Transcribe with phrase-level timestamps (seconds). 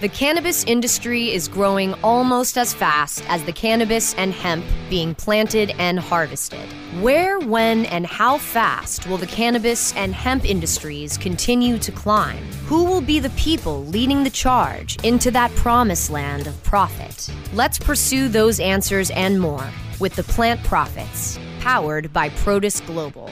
[0.00, 5.70] The cannabis industry is growing almost as fast as the cannabis and hemp being planted
[5.78, 6.68] and harvested.
[7.00, 12.42] Where, when, and how fast will the cannabis and hemp industries continue to climb?
[12.66, 17.30] Who will be the people leading the charge into that promised land of profit?
[17.52, 19.66] Let's pursue those answers and more
[20.00, 23.30] with the Plant Profits, powered by Protus Global.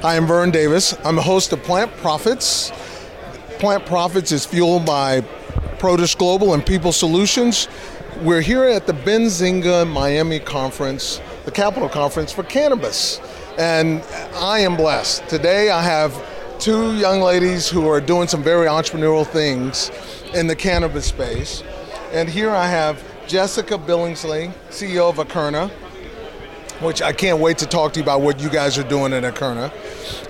[0.00, 0.96] Hi, I'm Vern Davis.
[1.04, 2.70] I'm a host of Plant Profits.
[3.58, 5.24] Plant Profits is fueled by
[5.78, 7.68] Protus Global and People Solutions.
[8.22, 13.20] We're here at the Benzinga Miami Conference, the Capital Conference for Cannabis.
[13.58, 14.02] And
[14.36, 15.28] I am blessed.
[15.28, 16.14] Today I have
[16.58, 19.90] two young ladies who are doing some very entrepreneurial things
[20.34, 21.62] in the cannabis space.
[22.12, 25.70] And here I have Jessica Billingsley, CEO of Akerna,
[26.80, 29.24] which I can't wait to talk to you about what you guys are doing at
[29.24, 29.70] Akerna.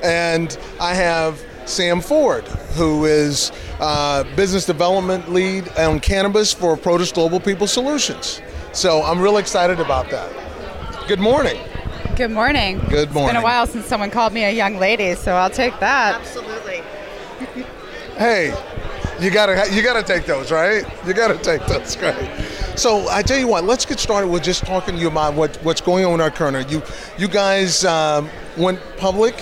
[0.03, 2.45] And I have Sam Ford,
[2.77, 8.41] who is uh, business development lead on cannabis for Protus Global People Solutions.
[8.73, 10.33] So I'm really excited about that.
[11.09, 11.61] Good morning.
[12.17, 12.79] Good morning.
[12.89, 13.25] Good morning.
[13.25, 16.21] It's been a while since someone called me a young lady, so I'll take that.
[16.21, 16.83] Absolutely.
[18.17, 18.55] Hey,
[19.21, 20.87] you gotta you gotta take those, right?
[21.07, 21.97] You gotta take those.
[22.01, 22.17] Great.
[22.77, 25.55] So I tell you what, let's get started with just talking to you about what,
[25.57, 26.71] what's going on at Akerna.
[26.71, 26.83] You
[27.19, 29.35] you guys um, went public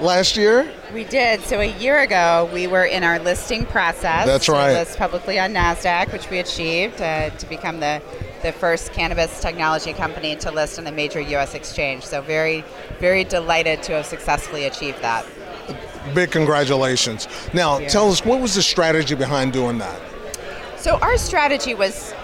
[0.00, 0.70] last year.
[0.94, 1.40] We did.
[1.40, 4.26] So a year ago, we were in our listing process.
[4.26, 4.72] That's right.
[4.72, 8.00] list publicly on Nasdaq, which we achieved uh, to become the
[8.42, 11.54] the first cannabis technology company to list on a major U.S.
[11.54, 12.04] exchange.
[12.04, 12.62] So very,
[13.00, 15.26] very delighted to have successfully achieved that.
[16.14, 17.26] Big congratulations.
[17.52, 19.98] Now tell us what was the strategy behind doing that?
[20.76, 22.14] So our strategy was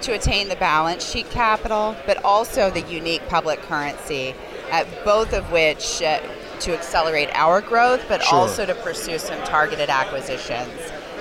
[0.00, 4.34] to attain the balance sheet capital, but also the unique public currency,
[4.72, 6.20] uh, both of which uh,
[6.60, 8.38] to accelerate our growth, but Sure.
[8.38, 10.70] also to pursue some targeted acquisitions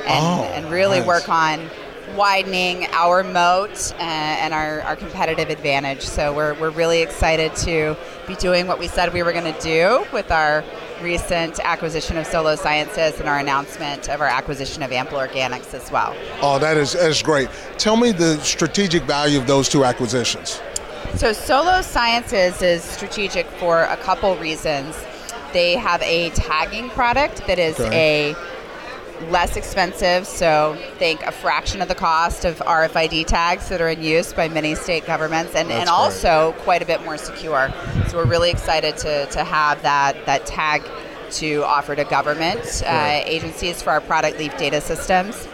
[0.05, 1.07] and, Oh, and really nice.
[1.07, 1.69] work on
[2.15, 6.01] widening our moat uh, and our, our competitive advantage.
[6.01, 7.97] So we're, we're really excited to
[8.27, 10.63] be doing what we said we were going to do with our
[11.01, 15.91] recent acquisition of Solo Sciences and our announcement of our acquisition of Ample Organics as
[15.91, 16.15] well.
[16.41, 17.49] Oh, that is that is great.
[17.77, 20.61] Tell me the strategic value of those two acquisitions.
[21.15, 24.95] So Solo Sciences is strategic for a couple reasons.
[25.55, 28.35] They have a tagging product that is Okay.
[29.23, 33.87] a less expensive, so think a fraction of the cost of RFID tags that are
[33.87, 37.71] in use by many state governments, and, That's and also quite a bit more secure.
[38.09, 40.83] So we're really excited to, to have that, that tag
[41.31, 45.47] to offer to government uh, agencies for our product leaf data systems.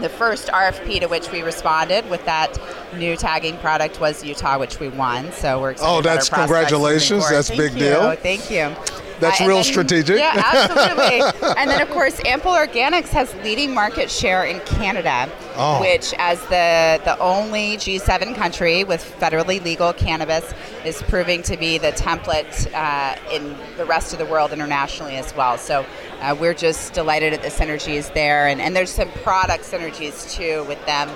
[0.00, 2.56] The first RFP to which we responded with that
[2.96, 5.32] new tagging product was Utah, which we won.
[5.32, 5.92] So we're excited.
[5.92, 7.28] Oh, that's- congratulations.
[7.28, 7.88] That's a Thank big you.
[7.88, 8.14] deal.
[8.14, 8.76] Thank you.
[9.22, 10.18] That's and real then- strategic.
[10.18, 11.48] Yeah, absolutely.
[11.56, 15.80] and then, of course, Ample Organics has leading market share in Canada, Oh.
[15.80, 20.52] which, as the the only G7 country with federally legal cannabis,
[20.84, 25.34] is proving to be the template uh, in the rest of the world internationally as
[25.34, 25.56] well.
[25.58, 25.84] So.
[26.22, 30.62] Uh, we're just delighted at the synergies there, and, and there's some product synergies too
[30.68, 31.08] with them.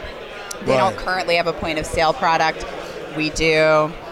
[0.65, 0.78] They Right.
[0.78, 2.67] don't currently have a point of sale product.
[3.17, 3.55] We do.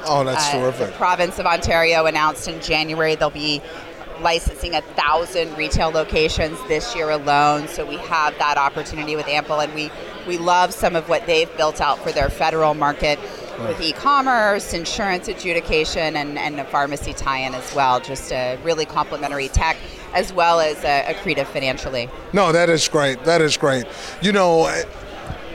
[0.06, 0.87] Oh, that's Uh, terrific.
[0.91, 3.61] The province of Ontario announced in January they'll be
[4.20, 7.69] licensing a thousand retail locations this year alone.
[7.69, 9.91] So we have that opportunity with Ample, and we
[10.26, 13.19] we love some of what they've built out for their federal market
[13.58, 18.00] with e-commerce, insurance adjudication, and, and a pharmacy tie-in as well.
[18.00, 19.76] Just a really complementary tech,
[20.12, 22.08] as well as uh, accretive financially.
[22.32, 23.22] No, that is great.
[23.25, 23.84] That is great.
[24.22, 24.84] You know, I,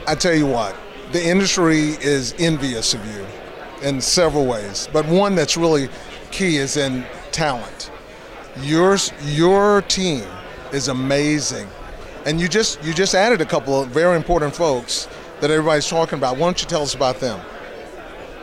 [0.06, 0.74] I tell you what,
[1.12, 3.26] the industry is envious of you
[3.82, 5.88] in several ways, but one that's really
[6.30, 7.90] key is in talent.
[8.62, 10.24] Yours, your team
[10.72, 11.66] is amazing,
[12.26, 15.08] and you just you just added a couple of very important folks
[15.40, 16.34] that everybody's talking about.
[16.36, 17.40] Why don't you tell us about them?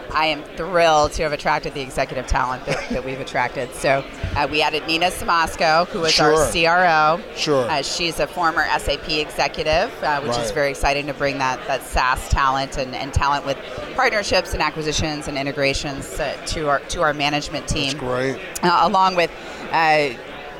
[0.09, 3.71] I am thrilled to have attracted the executive talent that, that we've attracted.
[3.75, 4.03] So
[4.37, 7.21] uh, we added Nina Simosko, who is our CRO.
[7.35, 7.69] Sure.
[7.69, 10.45] Uh, she's a former SAP executive, uh, which Right.
[10.45, 13.57] is very exciting to bring that, that SaaS talent and, and talent with
[13.95, 17.91] partnerships and acquisitions and integrations uh, to our to our management team.
[17.91, 18.39] That's great.
[18.63, 19.29] Uh, along with
[19.71, 20.17] uh,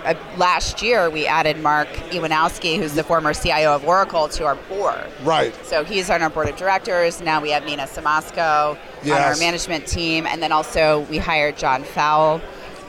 [0.08, 4.56] uh, last year, we added Mark Iwanowski, who's the former CIO of Oracle, to our
[4.56, 5.06] board.
[5.24, 5.54] Right.
[5.66, 7.20] So he's on our board of directors.
[7.20, 10.26] Now we have Nina Simosko on our management team.
[10.26, 12.38] And then also we hired John Fowle,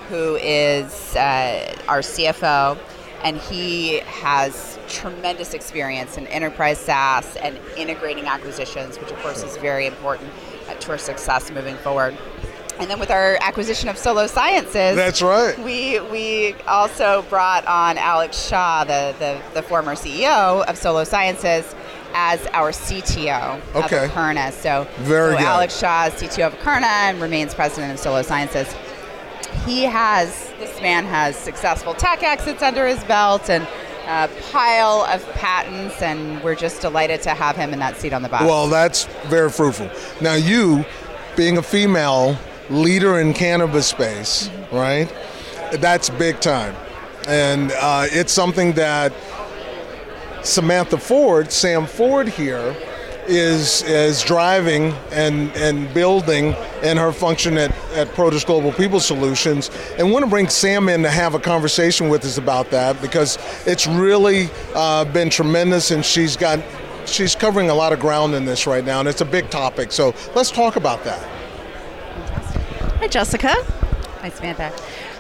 [0.09, 2.79] who is uh, our CFO.
[3.25, 9.57] And he has tremendous experience in enterprise SaaS and integrating acquisitions, which of course is
[9.57, 10.31] very important
[10.81, 12.17] to our success moving forward.
[12.81, 15.59] And then with our acquisition of Solo Sciences, That's right.
[15.59, 21.75] we we also brought on Alex Shaw, the, the, the former CEO of Solo Sciences,
[22.15, 24.05] as our CTO Okay.
[24.05, 24.53] of Akerna.
[24.53, 25.47] So, Very so good.
[25.47, 28.73] Alex Shaw is CTO of Akerna and remains president of Solo Sciences.
[29.67, 33.67] He has, this man has successful tech exits under his belt and
[34.07, 38.23] a pile of patents, and we're just delighted to have him in that seat on
[38.23, 38.43] the bus.
[38.43, 39.91] Well, that's very fruitful.
[40.23, 40.85] Now, you,
[41.37, 42.39] being a female
[42.71, 45.13] leader in cannabis space, right?
[45.73, 46.75] That's big time,
[47.27, 49.13] and uh, it's something that
[50.43, 52.75] Samantha Ford, Sam Ford here,
[53.27, 59.71] is is driving and and building in her function at, at Produce Global People Solutions,
[59.99, 63.39] and want to bring Sam in to have a conversation with us about that because
[63.67, 66.61] it's really uh, been tremendous, and she's got
[67.05, 69.93] she's covering a lot of ground in this right now, and it's a big topic.
[69.93, 71.27] So let's talk about that.
[72.99, 73.55] Hi, Jessica.
[74.23, 74.73] Hi, Samantha.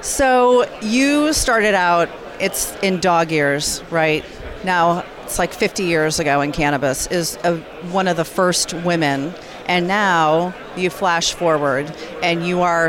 [0.02, 2.08] So you started out,
[2.40, 4.25] it's in dog years, right?
[4.64, 7.58] Now, it's like 50 years ago in cannabis, is a,
[7.92, 9.32] one of the first women.
[9.66, 12.88] And now you flash forward and you are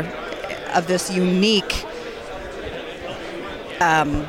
[0.74, 1.84] of this unique.
[3.80, 4.24] Um,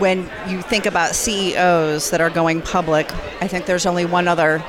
[0.00, 3.10] when you think about CEOs that are going public,
[3.42, 4.62] I think there's only one other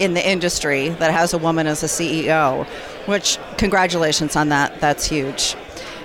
[0.00, 2.66] in the industry that has a woman as a CEO,
[3.06, 4.80] which congratulations on that.
[4.80, 5.56] That's huge.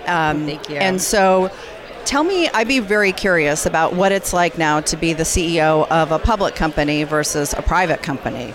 [0.07, 0.77] Um, Thank you.
[0.77, 1.51] And so,
[2.05, 5.87] tell me, I'd be very curious about what it's like now to be the CEO
[5.89, 8.53] of a public company versus a private company.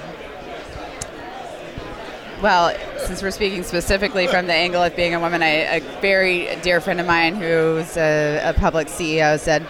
[2.41, 6.57] Well, since we're speaking specifically from the angle of being a woman, I, a very
[6.63, 9.67] dear friend of mine who's a, a public CEO said,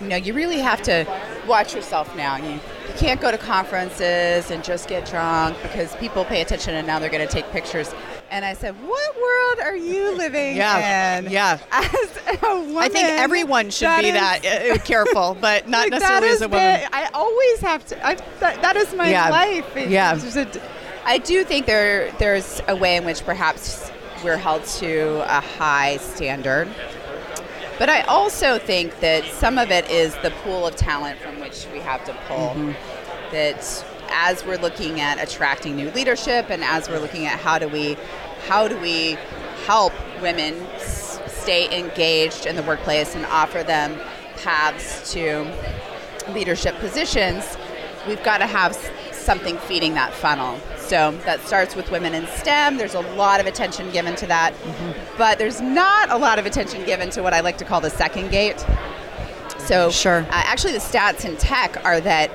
[0.00, 1.04] you know, you really have to
[1.48, 2.36] watch yourself now.
[2.36, 6.86] You, you can't go to conferences and just get drunk because people pay attention and
[6.86, 7.94] now they're going to take pictures.
[8.30, 11.30] And I said, what world are you living Yeah, in?
[11.30, 11.58] yeah.
[11.70, 11.94] As
[12.42, 16.28] a woman, I think everyone should be is- that uh, careful, but not like, necessarily
[16.30, 16.80] as a woman.
[16.80, 18.06] the- I always have to.
[18.06, 19.28] I, that, that is my Yeah.
[19.30, 19.76] life.
[19.76, 20.18] It's Yeah.
[20.42, 20.60] a-
[21.08, 23.92] I do think there there's a way in which perhaps
[24.24, 26.68] we're held to a high standard.
[27.78, 31.66] But I also think that some of it is the pool of talent from which
[31.72, 32.50] we have to pull.
[32.54, 33.32] Mm-hmm.
[33.32, 37.68] That as we're looking at attracting new leadership and as we're looking at how do
[37.68, 37.96] we
[38.46, 39.18] how do we
[39.66, 39.92] help
[40.22, 43.98] women s- stay engaged in the workplace and offer them
[44.36, 45.44] paths to
[46.32, 47.56] leadership positions,
[48.06, 48.76] we've got to have
[49.12, 50.60] something feeding that funnel.
[50.86, 52.76] So that starts with women in STEM.
[52.76, 55.18] There's a lot of attention given to that, mm-hmm.
[55.18, 57.90] but there's not a lot of attention given to what I like to call the
[57.90, 58.64] second gate.
[59.58, 60.20] So, Sure.
[60.20, 62.30] uh, actually, the stats in tech are that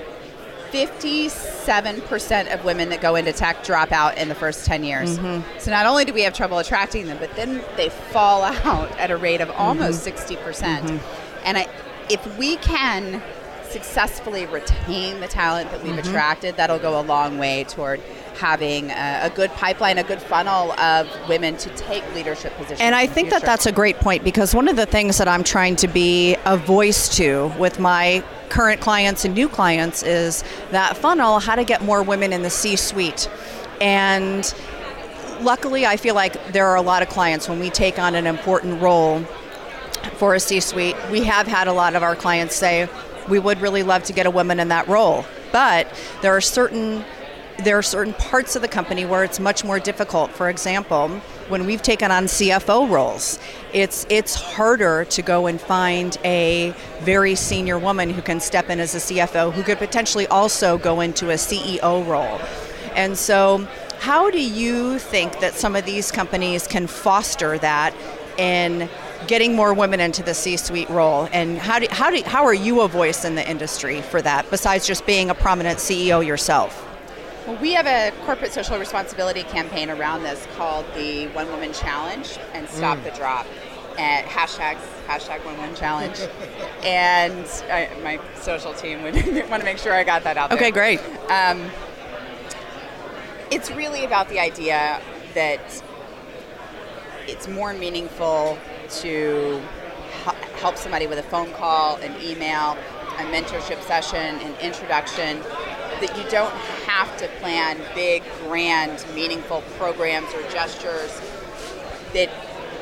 [0.71, 5.17] 57% of women that go into tech drop out in the first 10 years.
[5.17, 5.59] Mm-hmm.
[5.59, 9.11] So not only do we have trouble attracting them, but then they fall out at
[9.11, 9.61] a rate of mm-hmm.
[9.61, 10.43] almost 60%.
[10.43, 11.01] percent
[11.45, 11.67] And I,
[12.09, 13.21] if we can
[13.69, 18.01] successfully retain the talent that we've attracted, that'll go a long way toward
[18.37, 22.81] having a, a good pipeline, a good funnel of women to take leadership positions.
[22.81, 25.43] And I think that that's a great point because one of the things that I'm
[25.43, 30.97] trying to be a voice to with my current clients and new clients is that
[30.97, 33.29] funnel, how to get more women in the C suite.
[33.79, 34.53] And
[35.41, 38.27] luckily, I feel like there are a lot of clients when we take on an
[38.27, 39.25] important role
[40.15, 42.89] for a C suite, we have had a lot of our clients say,
[43.29, 45.25] we would really love to get a woman in that role.
[45.51, 45.87] But
[46.21, 47.03] there are certain
[47.63, 50.31] there are certain parts of the company where it's much more difficult.
[50.31, 51.09] For example,
[51.49, 53.39] when we've taken on CFO roles,
[53.73, 58.79] it's it's harder to go and find a very senior woman who can step in
[58.79, 62.39] as a CFO who could potentially also go into a CEO role.
[62.95, 63.67] And so,
[63.99, 67.93] how do you think that some of these companies can foster that
[68.37, 68.89] in
[69.27, 71.29] getting more women into the C-suite role?
[71.31, 74.49] And how do, how do how are you a voice in the industry for that
[74.49, 76.90] besides just being a prominent CEO yourself?
[77.47, 82.37] Well, we have a corporate social responsibility campaign around this called the One Woman Challenge
[82.53, 83.03] and Stop Mm.
[83.05, 83.47] the Drop.
[83.97, 86.17] And hashtags, hashtag One Woman Challenge.
[86.83, 89.15] and I, my social team would
[89.49, 90.57] want to make sure I got that out there.
[90.57, 90.99] Okay, great.
[91.29, 91.69] Um,
[93.49, 95.01] it's really about the idea
[95.33, 95.83] that
[97.27, 98.57] it's more meaningful
[99.01, 99.61] to
[100.59, 102.77] help somebody with a phone call, an email,
[103.17, 105.41] a mentorship session, an introduction.
[106.01, 106.51] That you don't
[106.91, 111.21] have to plan big, grand, meaningful programs or gestures.
[112.13, 112.29] That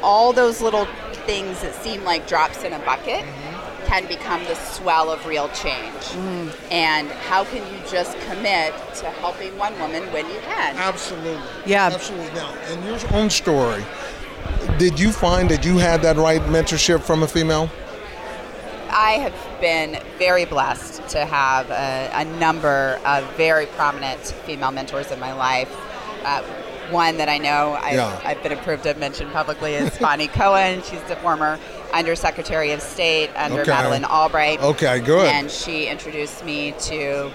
[0.01, 0.85] all those little
[1.25, 3.85] things that seem like drops in a bucket mm-hmm.
[3.85, 5.93] can become the swell of real change.
[5.93, 6.71] Mm-hmm.
[6.71, 10.75] And how can you just commit to helping one woman when you can?
[10.75, 11.39] Absolutely.
[11.65, 11.91] Yeah.
[11.93, 12.33] Absolutely.
[12.33, 13.83] Now, in your own story,
[14.77, 17.69] did you find that you had that right mentorship from a female?
[18.99, 25.09] I have been very blessed to have a, a number of very prominent female mentors
[25.09, 25.73] in my life.
[26.25, 26.43] Uh,
[26.91, 28.21] one that I know I've, yeah.
[28.25, 30.81] I've, been approved to mention publicly is Bonnie Cohen.
[30.83, 31.57] She's the former
[31.93, 33.71] Undersecretary of State under okay.
[33.71, 34.59] Madeleine Albright.
[34.59, 35.27] Okay, good.
[35.27, 37.29] And she introduced me to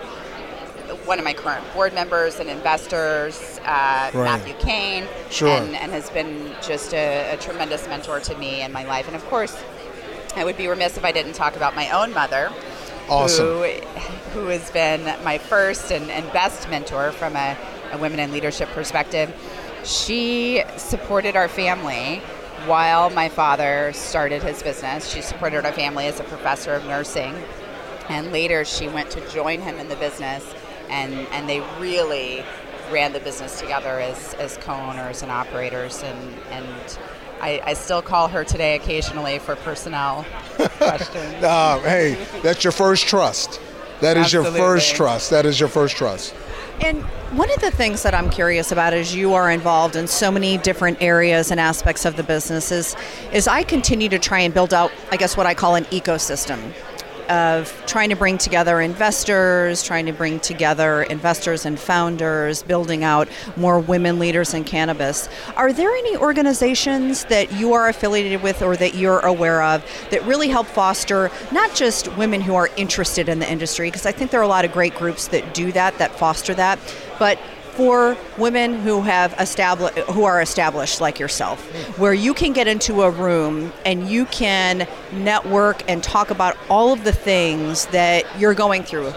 [1.07, 4.15] one of my current board members and investors, uh, right.
[4.15, 5.49] Matthew Kane, sure.
[5.49, 9.07] and, and, has been just a, a, tremendous mentor to me in my life.
[9.07, 9.57] And of course,
[10.37, 12.51] I would be remiss if I didn't talk about my own mother,
[13.09, 13.47] awesome.
[13.47, 13.63] who,
[14.33, 17.57] who has been my first and, and best mentor from a,
[17.93, 19.33] a women in leadership perspective.
[19.85, 22.21] She supported our family
[22.67, 25.09] while my father started his business.
[25.09, 27.35] She supported our family as a professor of nursing.
[28.09, 30.45] And later she went to join him in the business
[30.89, 32.45] and and they really
[32.91, 36.99] ran the business together as, as co-owners and operators and and
[37.45, 40.25] I, I still call her today occasionally for personnel
[40.79, 41.35] questions.
[41.45, 43.61] Uh, hey, that's your first trust.
[44.01, 44.59] That is Absolutely.
[44.59, 45.31] your first trust.
[45.31, 46.35] That is your first trust.
[46.81, 47.03] And
[47.37, 50.57] one of the things that I'm curious about is you are involved in so many
[50.59, 52.97] different areas and aspects of the business is,
[53.33, 56.73] is I continue to try and build out, I guess, what I call an ecosystem
[57.29, 63.29] of trying to bring together investors, trying to bring together investors and founders, building out
[63.57, 65.29] more women leaders in cannabis.
[65.57, 70.23] Are there any organizations that you are affiliated with or that you're aware of that
[70.25, 74.31] really help foster not just women who are interested in the industry, because I think
[74.31, 76.79] there are a lot of great groups that do that, that foster that,
[77.19, 77.39] but
[77.77, 81.61] for women who have established who are established like yourself
[81.99, 86.93] where you can get into a room and you can network and talk about all
[86.93, 89.13] of the things that you're going through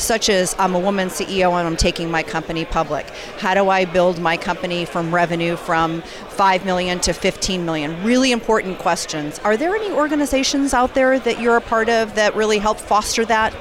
[0.00, 3.08] such as I'm a woman CEO and I'm taking my company public.
[3.38, 8.02] How do I build my company from revenue from 5 million to 15 million?
[8.02, 9.38] Really important questions.
[9.40, 13.24] Are there any organizations out there that you're a part of that really help foster
[13.26, 13.54] that?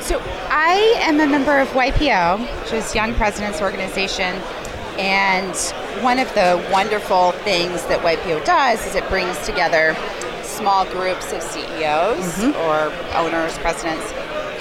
[0.00, 4.34] So I am a member of YPO, which is Young Presidents Organization.
[4.98, 5.56] And
[6.02, 9.94] one of the wonderful things that YPO does is it brings together
[10.42, 12.56] small groups of CEOs mm-hmm.
[12.60, 14.12] or owners, presidents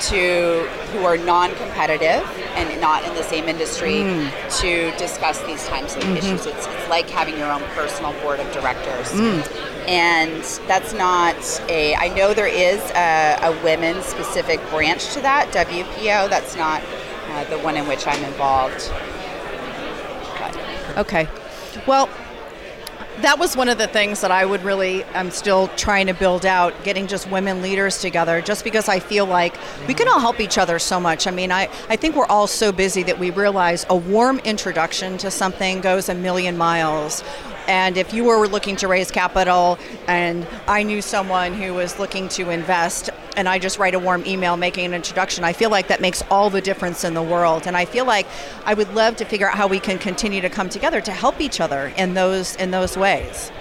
[0.01, 2.23] to who are non-competitive
[2.55, 4.59] and not in the same industry mm.
[4.59, 6.17] to discuss these types of mm-hmm.
[6.17, 6.45] issues.
[6.45, 9.11] It's, it's, like having your own personal board of directors.
[9.11, 9.87] Mm.
[9.87, 11.35] And that's not
[11.69, 16.29] a, I know there is a, a women specific branch to that, WPO.
[16.29, 16.81] That's not
[17.29, 18.91] uh, the one in which I'm involved.
[20.39, 20.97] But.
[20.97, 21.27] Okay.
[21.85, 22.09] Well,
[23.21, 26.45] that was one of the things that I would really, I'm still trying to build
[26.45, 29.57] out, getting just women leaders together, just because I feel like
[29.87, 31.27] we can all help each other so much.
[31.27, 35.17] I mean, I, I think we're all so busy that we realize a warm introduction
[35.19, 37.23] to something goes a million miles.
[37.69, 42.27] And if you were looking to raise capital and I knew someone who was looking
[42.29, 45.87] to invest, and I just write a warm email making an introduction, I feel like
[45.89, 47.67] that makes all the difference in the world.
[47.67, 48.25] And I feel like
[48.65, 51.39] I would love to figure out how we can continue to come together to help
[51.39, 53.51] each other in those in those ways.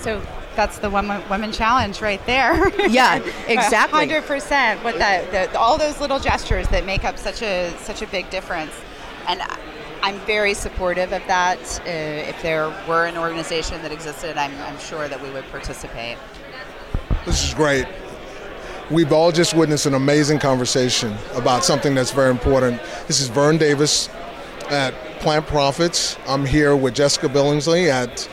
[0.00, 0.20] So
[0.54, 2.70] that's the woman women challenge right there.
[2.90, 4.00] Yeah, exactly.
[4.00, 4.84] Hundred percent.
[4.84, 8.28] What that the, all those little gestures that make up such a such a big
[8.28, 8.72] difference,
[9.26, 9.40] and
[10.06, 11.58] I'm very supportive of that.
[11.80, 16.16] Uh, if there were an organization that existed, I'm, I'm sure that we would participate.
[17.24, 17.88] This is great.
[18.88, 22.80] We've all just witnessed an amazing conversation about something that's very important.
[23.08, 24.08] This is Vern Davis
[24.70, 26.16] at Plant Profits.
[26.28, 28.28] I'm here with Jessica Billingsley at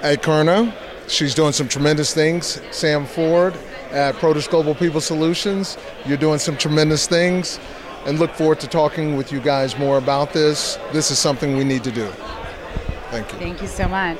[0.00, 0.74] Akerna.
[1.06, 2.62] She's doing some tremendous things.
[2.70, 3.54] Sam Ford
[3.90, 5.76] at Produce Global People Solutions.
[6.06, 7.60] You're doing some tremendous things
[8.08, 10.78] and look forward to talking with you guys more about this.
[10.92, 12.06] This is something we need to do.
[13.10, 13.38] Thank you.
[13.38, 14.18] Thank you so much.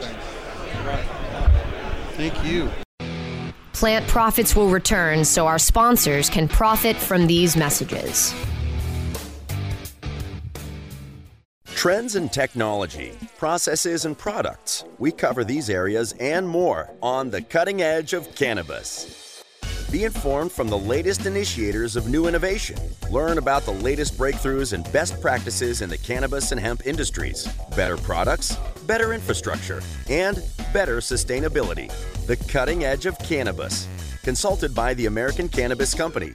[2.12, 2.68] Thank you.
[3.72, 8.34] Plant profits will return so our sponsors can profit from these messages.
[11.74, 14.84] Trends in technology, processes, and products.
[14.98, 19.27] We cover these areas and more on the cutting edge of cannabis.
[19.90, 22.76] Be informed from the latest initiators of new innovation.
[23.10, 27.48] Learn about the latest breakthroughs and best practices in the cannabis and hemp industries.
[27.74, 28.54] Better products,
[28.86, 29.80] better infrastructure,
[30.10, 30.42] and
[30.74, 31.90] better sustainability.
[32.26, 33.88] The cutting edge of cannabis.
[34.24, 36.32] Consulted by the American Cannabis Company.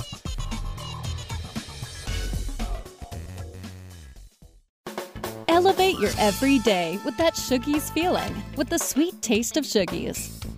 [5.47, 10.42] Elevate your everyday with that Shoogies feeling with the sweet taste of Shoogies.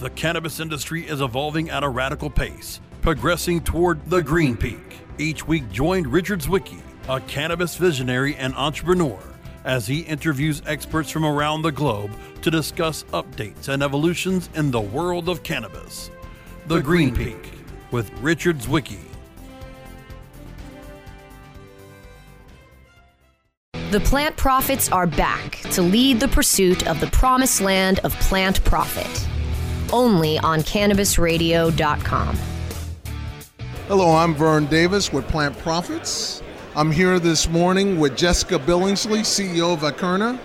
[0.00, 4.98] The cannabis industry is evolving at a radical pace, progressing toward the green peak.
[5.18, 9.18] Each week, join Richard Zwicky, a cannabis visionary and entrepreneur,
[9.66, 14.80] as he interviews experts from around the globe to discuss updates and evolutions in the
[14.80, 16.10] world of cannabis.
[16.66, 19.00] The, the Green, Green Peak, Peak with Richard Zwicky.
[23.90, 28.64] The Plant Profits are back to lead the pursuit of the promised land of plant
[28.64, 29.29] profit.
[29.92, 32.38] Only on CannabisRadio.com.
[33.88, 36.42] Hello, I'm Vern Davis with Plant Profits.
[36.76, 40.38] I'm here this morning with Jessica Billingsley, CEO of Akerna.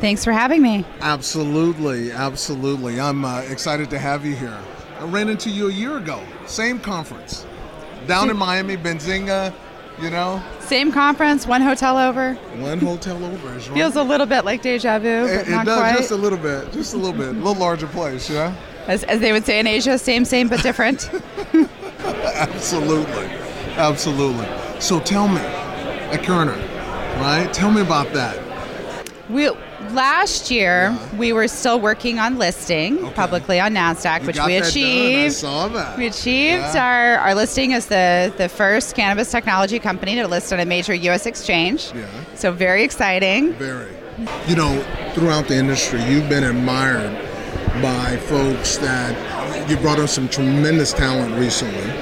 [0.00, 0.84] Thanks for having me.
[1.00, 2.98] Absolutely, absolutely.
[3.00, 4.58] I'm uh, excited to have you here.
[4.98, 7.44] I ran into you a year ago, same conference,
[8.06, 9.52] down in Miami, Benzinga,
[10.00, 10.42] you know.
[10.60, 12.34] Same conference, one hotel over.
[12.58, 13.46] One hotel over.
[13.56, 13.62] Right.
[13.62, 15.96] Feels a little bit like deja vu, it, it does quite.
[15.96, 18.54] just a little bit, just a little bit, a little larger place, yeah.
[18.86, 21.10] As, as they would say in Asia, same, same, but different.
[22.04, 23.26] absolutely,
[23.76, 24.46] absolutely.
[24.80, 26.56] So tell me, uh, Akerna,
[27.20, 27.52] right?
[27.52, 28.38] Tell me about that.
[29.28, 29.50] We
[29.92, 31.16] last year yeah.
[31.16, 33.14] we were still working on listing okay.
[33.14, 35.34] publicly on Nasdaq, you which we achieved.
[35.34, 35.98] saw that.
[35.98, 37.16] We achieved yeah.
[37.18, 40.94] our, our listing as the the first cannabis technology company to list on a major
[40.94, 41.26] U.S.
[41.26, 41.92] exchange.
[41.94, 42.06] Yeah.
[42.34, 43.52] So very exciting.
[43.54, 43.92] Very.
[44.48, 47.14] You know, throughout the industry, you've been admired
[47.82, 51.92] by folks that you brought on some tremendous talent recently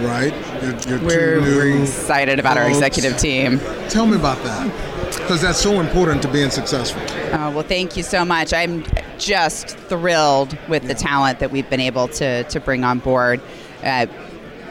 [0.00, 0.34] right?
[0.62, 2.64] You're, you're we're, we're, excited about folks.
[2.64, 3.58] our executive team.
[3.88, 7.02] Tell me about that, because that's so important to being successful.
[7.34, 8.52] Uh, well, thank you so much.
[8.52, 8.84] I'm
[9.18, 10.88] just thrilled with yeah.
[10.88, 13.40] the talent that we've been able to, to bring on board.
[13.82, 14.06] Uh,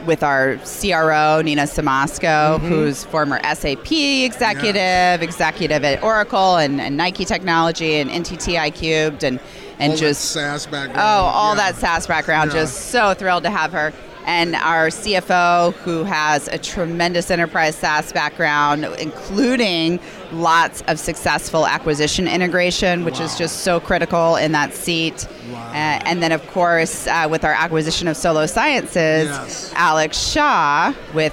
[0.06, 2.68] with our CRO, Nina Simosko, mm-hmm.
[2.68, 5.20] who's former SAP executive, yeah.
[5.20, 9.40] executive at Oracle and, and, Nike Technology and NTT iCubed and,
[9.78, 10.96] and all just SaaS background.
[10.96, 11.72] Oh, all yeah.
[11.72, 12.52] that SaaS background.
[12.52, 13.92] Just so thrilled to have her
[14.26, 20.00] and our CFO, who has a tremendous enterprise SaaS background, including
[20.32, 23.24] lots of successful acquisition integration, which wow.
[23.24, 25.28] is just so critical in that seat.
[25.50, 25.68] Wow.
[25.68, 25.72] Uh,
[26.04, 29.72] and then, of course, uh, with our acquisition of Solo Sciences, yes.
[29.76, 31.32] Alex Shaw with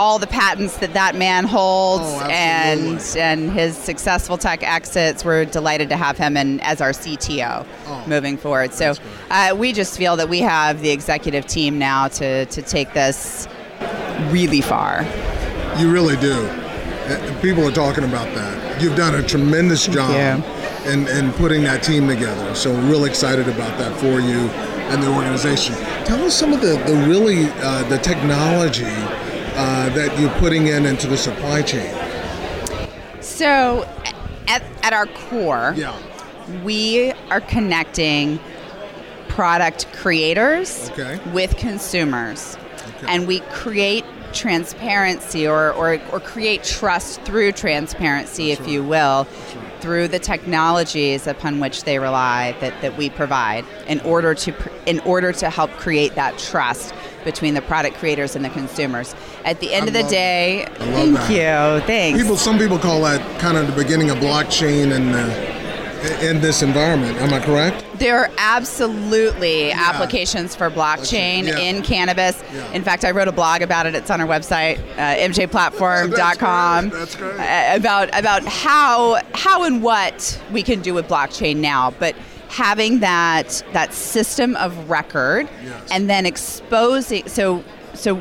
[0.00, 5.26] all the patents that that man holds oh, and and his successful tech exits.
[5.26, 8.72] We're delighted to have him in, as our CTO oh, moving forward.
[8.72, 8.94] So
[9.30, 13.46] uh, we just feel that we have the executive team now to, to take this
[14.30, 15.02] really far.
[15.76, 16.48] You really do.
[17.42, 18.80] People are talking about that.
[18.80, 20.42] You've done a tremendous job
[20.86, 22.54] in, in putting that team together.
[22.54, 24.48] So we're really excited about that for you
[24.88, 25.74] and the organization.
[26.06, 28.86] Tell us some of the, the really uh, the technology
[29.60, 31.94] uh, that you're putting in into the supply chain?
[33.20, 33.86] So,
[34.48, 35.94] at, at our core, yeah.
[36.64, 38.40] we are connecting
[39.28, 41.20] product creators okay.
[41.32, 42.56] with consumers.
[42.96, 43.06] Okay.
[43.08, 48.72] And we create transparency or, or, or create trust through transparency, That's if right.
[48.72, 49.82] you will, right.
[49.82, 54.54] through the technologies upon which they rely that, that we provide in order to
[54.86, 56.94] in order to help create that trust
[57.24, 59.14] between the product creators and the consumers.
[59.44, 61.30] At the end I of the day, thank that.
[61.30, 62.20] you, thanks.
[62.20, 65.14] People, some people call that kind of the beginning of blockchain and.
[65.14, 65.56] Uh,
[66.22, 67.16] in this environment.
[67.18, 67.84] Am I correct?
[67.98, 69.90] There are absolutely yeah.
[69.92, 71.58] applications for blockchain yeah.
[71.58, 72.42] in cannabis.
[72.52, 72.72] Yeah.
[72.72, 73.94] In fact, I wrote a blog about it.
[73.94, 77.36] It's on our website, uh, mjplatform.com, That's great.
[77.36, 77.74] That's great.
[77.74, 82.16] Uh, about about how how and what we can do with blockchain now, but
[82.50, 85.88] having that that system of record yes.
[85.92, 87.62] and then exposing so
[87.94, 88.20] so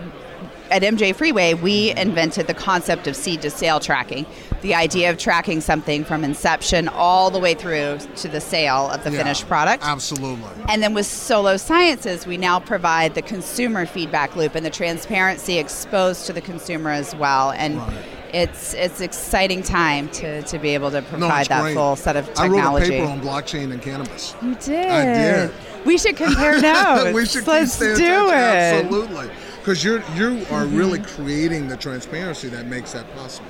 [0.69, 4.27] at MJ Freeway we invented the concept of seed to sale tracking.
[4.61, 9.03] The idea of tracking something from inception all the way through to the sale of
[9.03, 9.83] the yeah, finished product.
[9.83, 10.51] absolutely.
[10.67, 15.57] And then with Solo Sciences we now provide the consumer feedback loop and the transparency
[15.57, 17.49] exposed to the consumer as well.
[17.49, 21.75] And right it's it's exciting time to, to be able to provide no, that great.
[21.75, 22.59] full set of technology.
[22.59, 24.35] I wrote a paper on blockchain and cannabis.
[24.41, 24.87] You did.
[24.87, 25.51] I did.
[25.85, 27.13] We should compare notes.
[27.13, 28.33] we should Let's do it.
[28.33, 30.75] Absolutely, because you're you are mm-hmm.
[30.75, 33.49] really creating the transparency that makes that possible.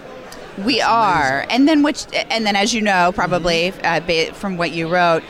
[0.65, 1.51] We That's are, amazing.
[1.51, 4.31] and then which, and then as you know, probably mm-hmm.
[4.31, 5.23] uh, from what you wrote,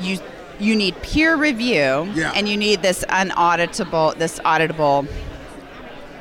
[0.00, 0.18] you
[0.60, 2.32] you need peer review, yeah.
[2.34, 5.06] and you need this unauditable, this auditable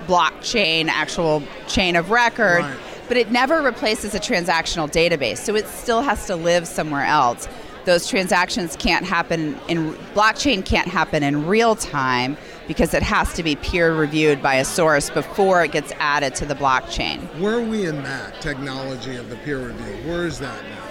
[0.08, 2.78] blockchain, actual chain of record right.
[3.08, 5.38] but it never replaces a transactional database.
[5.38, 7.48] So it still has to live somewhere else.
[7.86, 12.36] Those transactions can't happen in blockchain can't happen in real time
[12.68, 16.46] because it has to be peer reviewed by a source before it gets added to
[16.46, 17.20] the blockchain.
[17.40, 20.10] Where are we in that technology of the peer review?
[20.10, 20.88] Where is that now?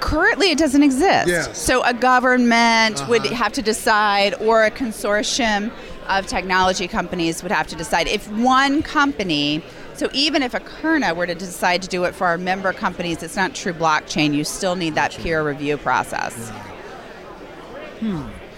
[0.00, 1.28] currently it doesn't exist.
[1.28, 1.56] Yes.
[1.58, 3.10] So a government Uh-huh.
[3.10, 5.70] would have to decide, or a consortium
[6.08, 8.08] of technology companies would have to decide.
[8.08, 9.62] If one company,
[9.94, 13.36] so even if Akerna were to decide to do it for our member companies, it's
[13.36, 14.34] not true blockchain.
[14.34, 16.50] You still need that peer review process.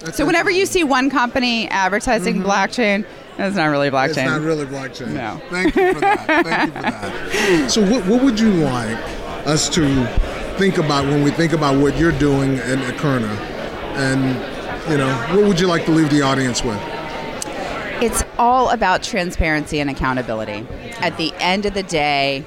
[0.00, 3.04] That's So whenever you see one company advertising blockchain,
[3.38, 4.26] it's not really blockchain.
[4.26, 4.34] Mm-hmm.
[4.34, 5.12] It's not really blockchain.
[5.12, 5.40] No.
[5.50, 6.26] Thank you for that.
[6.26, 7.70] Thank you for that.
[7.70, 8.98] So, what, what would you like
[9.46, 10.06] us to
[10.58, 13.28] think about when we think about what you're doing at Akerna?
[13.96, 16.78] And, you know, what would you like to leave the audience with?
[18.00, 20.66] It's all about transparency and accountability.
[21.00, 22.44] At the end of the day,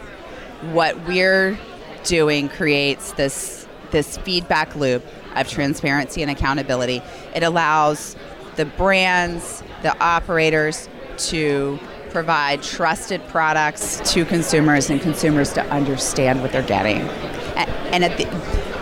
[0.72, 1.58] what we're
[2.04, 7.04] doing creates this this feedback loop of transparency and accountability.
[7.36, 8.16] It allows
[8.56, 16.52] the brands, the operators to provide trusted products to consumers and consumers to understand what
[16.52, 17.02] they're getting.
[17.02, 18.26] A- And at the,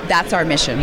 [0.07, 0.79] that's our mission.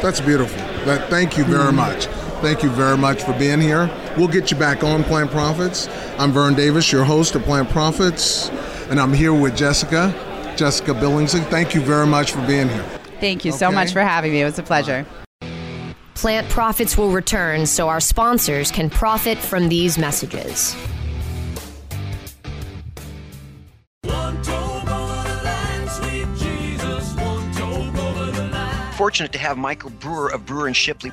[0.00, 0.58] That's beautiful.
[0.84, 1.76] That, thank you very mm-hmm.
[1.76, 2.08] much.
[2.42, 3.88] Thank you very much for being here.
[4.16, 5.88] We'll get you back on Plant Profits.
[6.18, 8.48] I'm Vern Davis, your host of Plant Profits,
[8.90, 10.12] and I'm here with Jessica,
[10.56, 11.44] Jessica Billingsley.
[11.50, 12.82] Thank you very much for being here.
[13.20, 14.40] Thank you so much for having me.
[14.42, 15.06] It was a pleasure.
[16.14, 20.74] Plant profits will return so our sponsors can profit from these messages.
[28.96, 31.12] Fortunate to have Michael Brewer of Brewer and Shipley.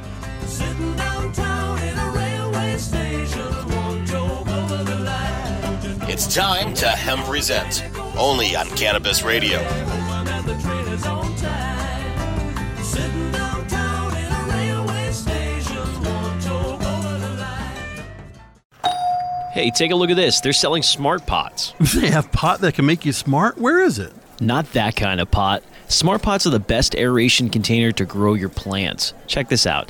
[6.13, 7.85] It's time to Hemp Present,
[8.17, 9.59] only on Cannabis Radio.
[19.53, 20.41] Hey, take a look at this.
[20.41, 21.73] They're selling smart pots.
[21.95, 23.57] They have pot that can make you smart?
[23.57, 24.11] Where is it?
[24.41, 25.63] Not that kind of pot.
[25.87, 29.13] Smart pots are the best aeration container to grow your plants.
[29.27, 29.89] Check this out.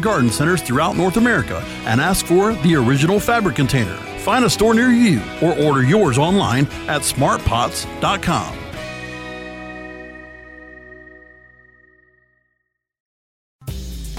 [0.00, 3.96] garden centers throughout North America and ask for the original fabric container.
[4.20, 8.56] Find a store near you or order yours online at smartpots.com.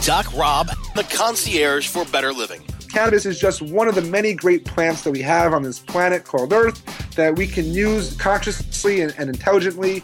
[0.04, 2.64] Doc Rob, the concierge for better living.
[2.92, 6.26] Cannabis is just one of the many great plants that we have on this planet
[6.26, 6.84] called Earth
[7.16, 10.04] that we can use consciously and, and intelligently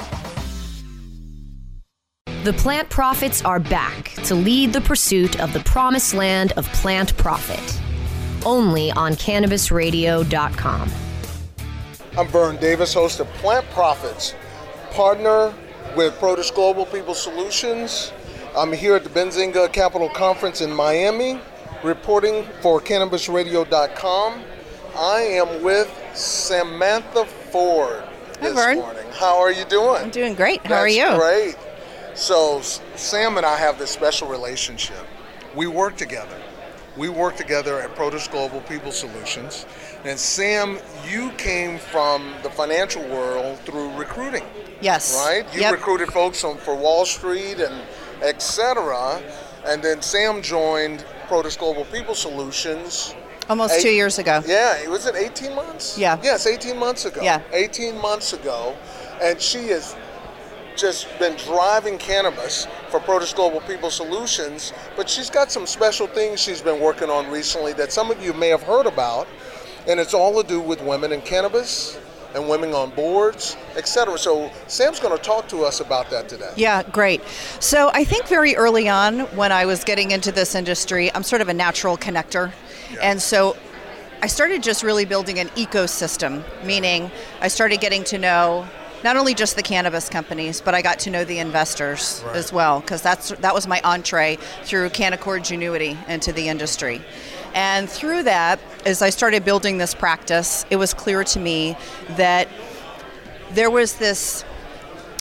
[2.43, 7.15] The plant profits are back to lead the pursuit of the promised land of plant
[7.15, 7.79] profit.
[8.43, 10.89] Only on CannabisRadio.com.
[12.17, 14.33] I'm Vern Davis, host of Plant Profits,
[14.89, 15.53] partner
[15.95, 18.11] with Produce Global People Solutions.
[18.57, 21.39] I'm here at the Benzinga Capital Conference in Miami,
[21.83, 24.41] reporting for CannabisRadio.com.
[24.97, 28.79] I am with Samantha Ford Hi, this Vern.
[28.79, 29.05] morning.
[29.13, 30.01] How are you doing?
[30.01, 30.65] I'm doing great.
[30.65, 31.07] How are you?
[31.15, 31.55] Great.
[32.21, 35.07] So Sam and I have this special relationship.
[35.55, 36.37] We work together.
[36.95, 39.65] We work together at Produce Global People Solutions.
[40.03, 40.77] And Sam,
[41.09, 44.43] you came from the financial world through recruiting.
[44.81, 45.15] Yes.
[45.25, 45.51] Right?
[45.51, 45.71] You Yep.
[45.73, 47.81] recruited folks from, for Wall Street and
[48.21, 49.19] et cetera.
[49.65, 53.15] And then Sam joined Produce Global People Solutions.
[53.49, 54.43] Almost Eight- two years ago.
[54.45, 55.97] Yeah, it was it 18 months?
[55.97, 56.19] Yeah.
[56.21, 57.21] Yes, 18 months ago.
[57.23, 57.41] Yeah.
[57.51, 58.75] 18 months ago.
[59.19, 59.95] And she has
[60.75, 66.39] just been driving cannabis for Produce Global People Solutions, but she's got some special things
[66.39, 69.27] she's been working on recently that some of you may have heard about,
[69.87, 71.99] and it's all to do with women in cannabis
[72.33, 74.17] and women on boards, etc.
[74.17, 76.51] So Sam's going to talk to us about that today.
[76.55, 77.21] Yeah, great.
[77.59, 81.41] So I think very early on when I was getting into this industry, I'm sort
[81.41, 82.53] of a natural connector.
[83.01, 83.57] And so
[84.21, 88.67] I started just really building an ecosystem, meaning I started getting to know
[89.03, 92.35] not only just the cannabis companies, but I got to know the investors Right.
[92.35, 97.01] as well, because that's that was my entree through Canaccord Genuity into the industry.
[97.53, 101.75] And through that, as I started building this practice, it was clear to me
[102.11, 102.47] that
[103.51, 104.45] there was this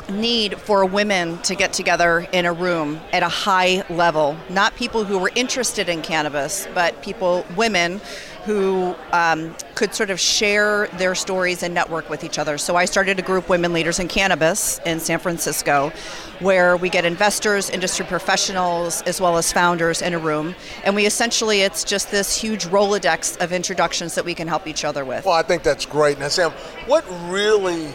[0.08, 4.36] need for women to get together in a room at a high level.
[4.48, 8.00] Not people who were interested in cannabis, but people, women,
[8.44, 12.58] who um, could sort of share their stories and network with each other.
[12.58, 15.92] So I started a group, Women Leaders in Cannabis, in San Francisco,
[16.40, 20.54] where we get investors, industry professionals, as well as founders in a room.
[20.84, 24.84] And we essentially, it's just this huge Rolodex of introductions that we can help each
[24.84, 25.26] other with.
[25.26, 26.18] Well, I think that's great.
[26.18, 26.50] Now, Sam,
[26.86, 27.88] what really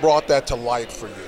[0.00, 1.25] brought that to light for you?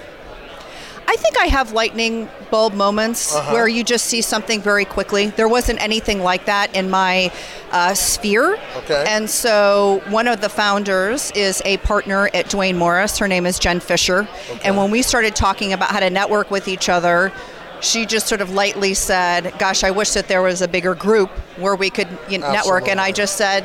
[1.10, 3.52] I think I have lightning bulb moments Uh-huh.
[3.54, 5.28] where you just see something very quickly.
[5.28, 7.32] There wasn't anything like that in my
[7.72, 8.58] uh, sphere.
[8.76, 9.04] Okay.
[9.08, 13.16] And so one of the founders is a partner at Duane Morris.
[13.18, 14.28] Her name is Jen Fisher.
[14.62, 17.32] And when we started talking about how to network with each other,
[17.80, 21.30] she just sort of lightly said, Gosh, I wish that there was a bigger group
[21.56, 22.86] where we could you know, network.
[22.86, 23.64] And I just said,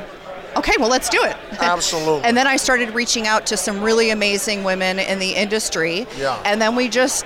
[0.56, 1.36] Okay, well, let's do it.
[1.60, 2.24] Absolutely.
[2.24, 6.06] and then I started reaching out to some really amazing women in the industry.
[6.18, 6.42] Yeah.
[6.46, 7.26] And then we just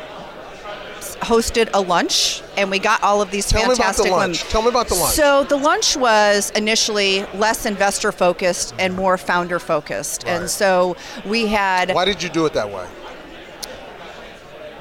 [1.21, 4.39] hosted a lunch and we got all of these Tell me about the fantastic lunch.
[4.39, 4.51] women.
[4.51, 5.15] Tell me about the lunch.
[5.15, 10.27] So the lunch was initially less investor focused and more founder focused.
[10.27, 12.87] And so we had Why did you do it that way?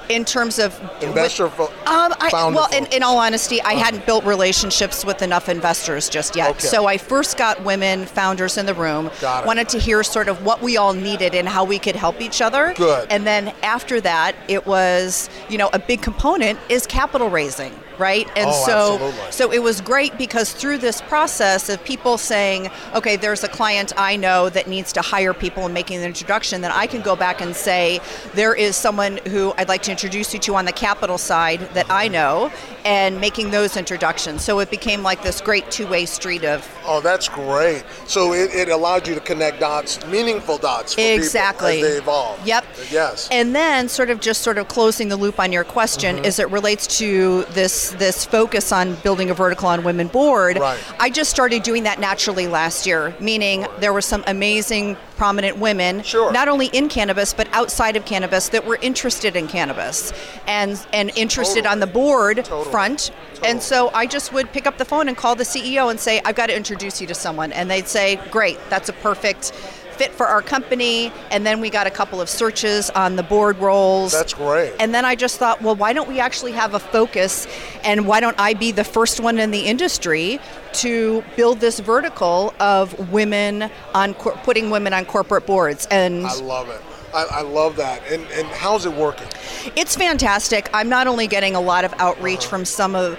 [0.09, 4.25] In terms of Investor fo- um, I, well, in, in all honesty, I hadn't built
[4.25, 6.51] relationships with enough investors just yet.
[6.51, 6.66] Okay.
[6.66, 9.11] So I first got women founders in the room.
[9.23, 12.40] Wanted to hear sort of what we all needed and how we could help each
[12.40, 12.75] other.
[12.77, 13.11] Good.
[13.11, 18.27] And then after that, it was you know a big component is capital raising, right?
[18.37, 19.33] And Oh, so absolutely.
[19.33, 23.93] so it was great because through this process of people saying, okay, there's a client
[23.97, 27.17] I know that needs to hire people and making the introduction, then I can go
[27.17, 28.01] back and say,
[28.35, 31.87] there is someone who I'd like to introduce you to on the capital side that
[31.91, 32.51] I know,
[32.85, 34.43] and making those introductions.
[34.43, 37.85] So it became like this great two way street of Oh, that's great.
[38.07, 41.77] So it, it allowed you to connect dots, meaningful dots, for Exactly.
[41.77, 42.47] people as they evolve.
[42.47, 42.65] Yep.
[42.91, 43.29] Yes.
[43.31, 46.25] And then sort of just sort of closing the loop on your question Mm-hmm.
[46.25, 50.59] as it relates to this this focus on building a vertical on women board.
[50.59, 50.79] Right.
[50.99, 56.03] I just started doing that naturally last year, meaning there were some amazing prominent women
[56.03, 56.31] sure.
[56.33, 60.12] not only in cannabis but outside of cannabis that were interested in cannabis
[60.47, 63.11] and and interested on the board front.
[63.35, 63.49] Totally.
[63.51, 66.21] And so I just would pick up the phone and call the CEO and say,
[66.25, 67.53] I've got to introduce you to someone.
[67.53, 69.53] And they'd say, Great, that's a perfect
[69.97, 71.13] fit for our company.
[71.31, 74.13] And then we got a couple of searches on the board roles.
[74.13, 74.75] That's great.
[74.79, 77.47] And then I just thought, well, why don't we actually have a focus
[77.85, 80.39] and why don't I be the first one in the industry
[80.75, 85.87] to build this vertical of women on cor- putting women on corporate boards?
[85.91, 86.81] And I love it.
[87.15, 88.03] I, I love that.
[88.11, 89.29] And, and how's it working?
[89.75, 90.69] it's fantastic.
[90.75, 92.49] I'm not only getting a lot of outreach Uh-huh.
[92.51, 93.19] from some of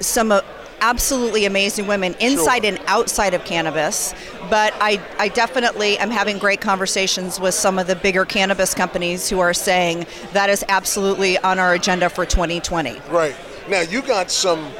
[0.00, 0.44] some of
[0.82, 4.12] absolutely amazing women inside and outside of cannabis,
[4.50, 9.30] but I, I definitely am having great conversations with some of the bigger cannabis companies
[9.30, 13.00] who are saying that is absolutely on our agenda for 2020.
[13.08, 13.36] Right.
[13.68, 14.70] Now, you got some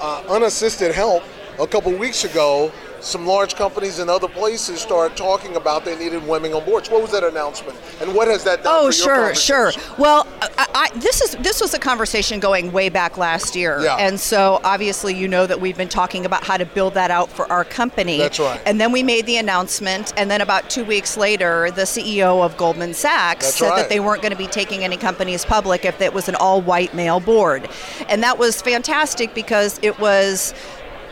[0.00, 1.22] uh, unassisted help
[1.60, 2.72] a couple weeks ago.
[3.02, 6.88] Some large companies in other places started talking about they needed women on boards.
[6.88, 7.76] What was that announcement?
[8.00, 9.72] And what has that done Oh, sure, sure.
[9.98, 13.96] Well, I, I, this is this was a conversation going way back last year, Yeah.
[13.96, 17.28] and so obviously you know that we've been talking about how to build that out
[17.28, 18.18] for our company.
[18.18, 18.60] That's right.
[18.66, 22.56] And then we made the announcement, and then about two weeks later, the CEO of
[22.56, 23.76] Goldman Sachs That's said right.
[23.78, 26.94] that they weren't going to be taking any companies public if it was an all-white
[26.94, 27.68] male board,
[28.08, 30.54] and that was fantastic because it was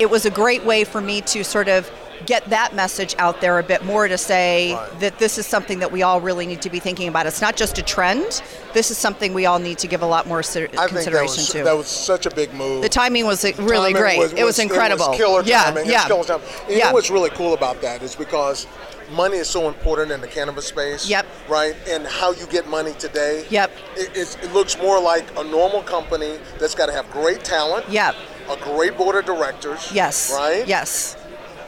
[0.01, 1.91] it was a great way for me to sort of
[2.27, 5.01] get that message out there a bit more to say Right.
[5.01, 7.27] that this is something that we all really need to be thinking about.
[7.27, 8.43] It's not just a trend.
[8.75, 10.89] This is something we all need to give a lot more ser- I think that
[10.91, 11.63] consideration was, to.
[11.65, 12.83] that was such a big move.
[12.83, 14.39] the timing was really timing great.
[14.39, 15.07] it was incredible.
[15.07, 15.87] It was killer yeah, timing.
[15.87, 16.47] yeah, It's killer timing.
[16.69, 16.89] You yeah.
[16.89, 18.67] know what's really cool about that is because
[19.13, 21.09] money is so important in the cannabis space.
[21.09, 21.27] Yep.
[21.49, 21.75] Right?
[21.89, 23.47] And how you get money today.
[23.51, 23.71] Yep.
[23.97, 27.89] It, it looks more like a normal company that's got to have great talent.
[27.89, 28.15] Yep.
[28.51, 29.93] A great board of directors.
[29.93, 30.33] Yes.
[30.35, 30.67] Right?
[30.67, 31.17] Yes.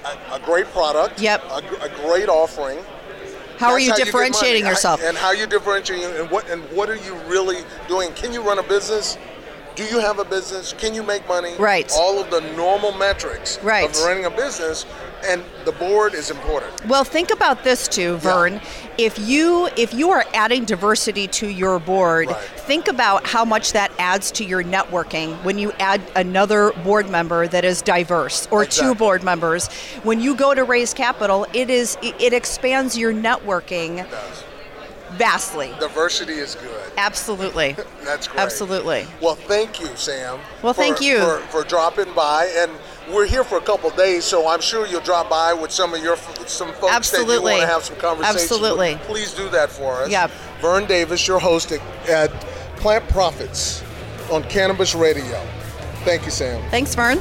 [0.05, 1.21] A, a great product.
[1.21, 1.45] Yep.
[1.45, 2.79] A, a great offering.
[3.59, 4.73] How are you get differentiating money.
[4.73, 5.01] yourself?
[5.05, 8.13] And how you differentiating and what and what are you really doing?
[8.15, 9.17] Can you run a business?
[9.77, 10.73] Do you have a business?
[10.73, 11.55] Can you make money?
[11.59, 11.91] Right.
[11.95, 13.89] All of the normal metrics Right.
[13.89, 14.85] of running a business,
[15.25, 16.87] and the board is important.
[16.87, 18.61] Well, think about this too, Vern.
[18.99, 23.93] If you if you are adding diversity to your board, think about how much that
[23.99, 28.95] adds to your networking when you add another board member that is diverse or two
[28.95, 29.69] board members.
[30.03, 34.07] When you go to raise capital, it is it it expands your networking
[35.13, 35.73] vastly.
[35.79, 36.93] Diversity is good.
[36.97, 37.77] Absolutely.
[38.05, 38.41] That's great.
[38.41, 39.07] Absolutely.
[39.21, 40.41] Well, thank you, Sam.
[40.63, 41.19] Well, for- thank you.
[41.21, 42.73] for, for dropping by, and
[43.11, 46.03] we're here for a couple days, so I'm sure you'll drop by with some of
[46.03, 47.53] your some folks that you Absolutely.
[47.53, 48.51] want to have some conversations.
[48.51, 48.53] with.
[48.53, 48.95] Absolutely.
[49.03, 50.11] Please do that for us.
[50.11, 50.29] Yeah.
[50.61, 52.31] Vern Davis, your host at, at
[52.77, 53.83] Plant Profits
[54.31, 55.45] on Cannabis Radio.
[56.05, 56.63] Thank you, Sam.
[56.71, 57.21] Thanks, Vern.